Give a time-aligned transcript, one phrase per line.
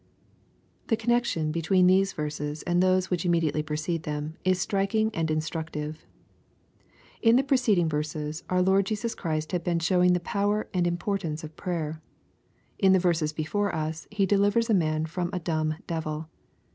[0.87, 6.07] The connexion between these verses and those which immediately precede them, is striking and instructive.
[7.21, 11.43] In the preceding verses, our Lord Jesus Christ had been showing the power and importance
[11.43, 12.01] of prayer.
[12.79, 16.29] In the verses before us, he delivers a man from a dumb devil.